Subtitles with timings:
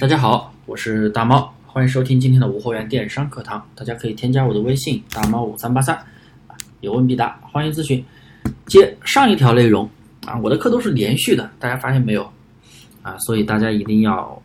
[0.00, 3.64] 大家好，我是大猫，欢迎收听今天的无货源电商课堂。
[3.74, 5.96] 大家可以添加我的微信大猫五三八三，
[6.46, 8.02] 啊，有问必答，欢迎咨询。
[8.66, 9.88] 接上一条内容
[10.24, 12.30] 啊，我的课都是连续的，大家发现没有
[13.02, 13.18] 啊？
[13.18, 14.40] 所以大家一定要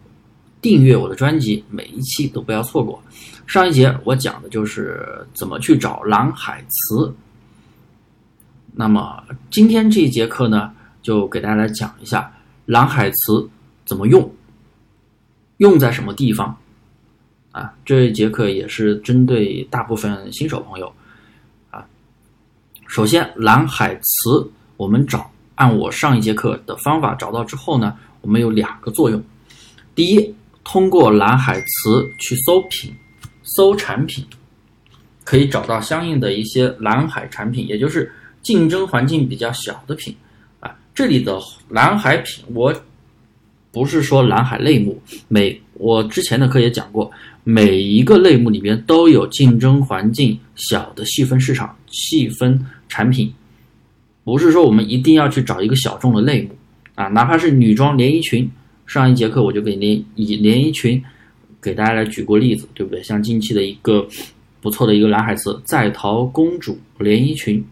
[0.59, 3.01] 订阅我的专辑，每一期都不要错过。
[3.45, 7.13] 上一节我讲的就是怎么去找蓝海词，
[8.73, 10.73] 那么今天这一节课呢，
[11.04, 12.31] 就给大家来讲一下
[12.65, 13.47] 蓝海词
[13.85, 14.29] 怎么用。
[15.58, 16.56] 用在什么地方？
[17.52, 20.93] 啊，这一节课也是针对大部分新手朋友
[21.71, 21.84] 啊。
[22.88, 29.24] 首先，蓝海词我们找，按我上一节课的方法找到之后呢，我们有两个作用。
[29.96, 32.94] 第一，通过蓝海词去搜品、
[33.42, 34.23] 搜产品，
[35.23, 40.16] 可以找到相应的一些蓝海产品，也就是竞争环境比较小的品
[40.59, 40.76] 啊。
[40.94, 41.39] 这里的
[41.70, 42.72] 蓝海品我。
[43.77, 47.11] 不是说蓝海类目，每我之前的课也讲过，
[47.44, 53.31] 每一个类目里边都有竞争环境小的细分市场、细分产品，
[54.23, 56.50] 不是说我们一定要去找一个小众的类目
[56.95, 58.50] 啊，哪怕是女装连衣裙，
[58.88, 61.00] 上一节课我就给连以连衣裙
[61.62, 63.03] 给大家来举过例子，对不对？
[63.03, 64.08] 像近期的一个
[64.59, 67.64] 不错的一个蓝海词，在逃公主连衣裙，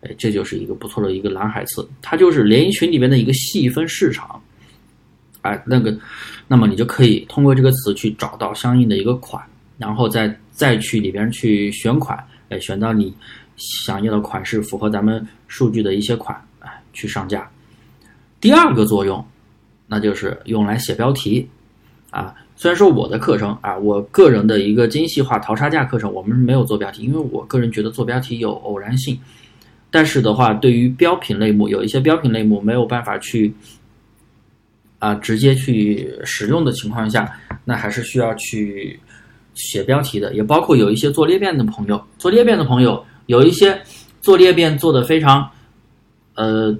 [0.00, 4.40] 哎，这就是一个不错的一个蓝海词，它就是连衣裙里边的一个细分市场。
[5.44, 5.94] 哎，那个，
[6.48, 9.44] 那么你就可以通过这个词去找到相应的一个款，
[9.76, 13.14] 然后再再去里边去选款，哎，选到你
[13.58, 17.46] 想要的款式，符合咱们数据的一些款，哎，去上架。
[18.40, 19.22] 第二个作用，
[19.86, 21.46] 那就是用来写标题
[22.10, 22.34] 啊。
[22.56, 29.20] 虽然说我的课程啊，我个人的一个精细化淘差价课程，我们没有做标题，因为我个人觉得做标题有偶然性。
[29.90, 33.52] 但是的话，对于标品类目，有一些标品类目没有办法去。
[34.98, 37.30] 啊，直接去使用的情况下，
[37.64, 38.98] 那还是需要去
[39.54, 40.32] 写标题的。
[40.32, 43.78] 也包括有一些做裂变的朋友，做裂变的朋友，有一些
[44.22, 45.46] 做裂变做的非常，
[46.36, 46.74] 呃，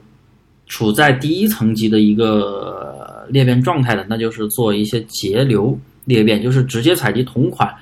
[0.67, 7.75] 处在第一层级的一个裂变状态的，那就是做一些节流裂变，就是直接采集同款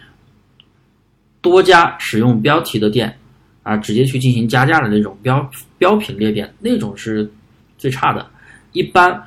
[1.41, 3.17] 多家使用标题的店
[3.63, 7.31] 啊，直接去进行加价的那种标标品裂变，那种是
[7.79, 8.27] 最差的，
[8.73, 9.23] 一般。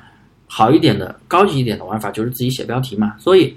[0.58, 3.54] 好一点的、高级一点的玩法就是自己写标题嘛，所以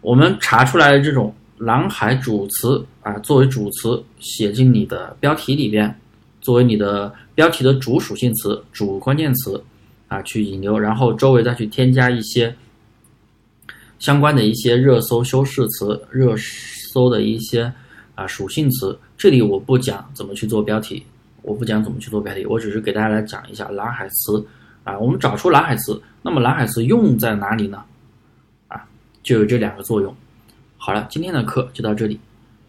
[0.00, 5.94] 我们查出来的这种蓝海主词啊，作为主词写进你的标题里边，
[6.40, 9.62] 作为你的标题的主属性词、主关键词
[10.08, 12.56] 啊，去引流，然后周围再去添加一些
[13.98, 16.34] 相关的一些热搜修饰词、热
[16.94, 17.70] 搜的一些
[18.14, 18.98] 啊属性词。
[19.18, 21.04] 这里我不讲怎么去做标题，
[21.42, 24.42] 我不讲怎么去做标题，我只是给大家来讲一下蓝海词。
[24.84, 27.82] 啊，我们找出蓝海词，那么蓝海词用在哪里呢？
[28.68, 28.82] 啊，
[29.22, 30.14] 就有这两个作用。
[30.76, 32.18] 好了，今天的课就到这里，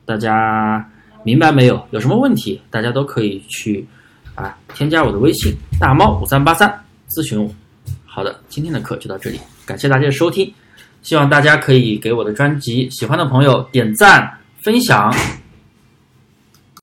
[0.05, 0.87] 大家
[1.23, 1.83] 明白没有？
[1.91, 3.87] 有什么问题，大家都可以去
[4.35, 6.71] 啊添加我的微信大猫五三八三
[7.09, 7.51] 咨询我。
[8.05, 10.53] 好的，今天的课就到这里，感谢大家的收听，
[11.01, 15.11] 希望大家可以给我的专辑喜欢的朋友点赞分享。